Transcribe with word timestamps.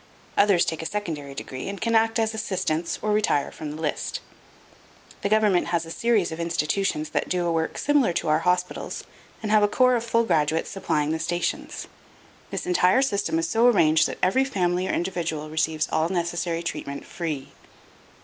Others 0.35 0.65
take 0.65 0.81
a 0.81 0.85
secondary 0.87 1.35
degree 1.35 1.69
and 1.69 1.79
can 1.79 1.93
act 1.93 2.17
as 2.17 2.33
assistants 2.33 2.97
or 3.03 3.11
retire 3.11 3.51
from 3.51 3.69
the 3.69 3.79
list. 3.83 4.19
The 5.21 5.29
government 5.29 5.67
has 5.67 5.85
a 5.85 5.91
series 5.91 6.31
of 6.31 6.39
institutions 6.39 7.09
that 7.11 7.29
do 7.29 7.45
a 7.45 7.51
work 7.51 7.77
similar 7.77 8.11
to 8.13 8.27
our 8.27 8.39
hospitals 8.39 9.03
and 9.43 9.51
have 9.51 9.61
a 9.61 9.67
corps 9.67 9.93
of 9.93 10.03
full 10.03 10.23
graduates 10.23 10.71
supplying 10.71 11.11
the 11.11 11.19
stations. 11.19 11.85
This 12.49 12.65
entire 12.65 13.03
system 13.03 13.37
is 13.37 13.47
so 13.47 13.67
arranged 13.67 14.07
that 14.07 14.17
every 14.23 14.43
family 14.43 14.87
or 14.87 14.91
individual 14.91 15.51
receives 15.51 15.87
all 15.91 16.09
necessary 16.09 16.63
treatment 16.63 17.05
free. 17.05 17.49